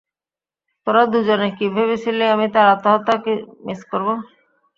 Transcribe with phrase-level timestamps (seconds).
[0.87, 3.15] তোরা দুজনে কি ভেবেছিলি আমি তার আত্মহত্যা
[3.65, 4.07] মিস করব?